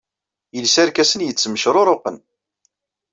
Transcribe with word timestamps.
Yelsa 0.55 0.79
arkasen 0.83 1.25
yettmecruruqen. 1.27 2.17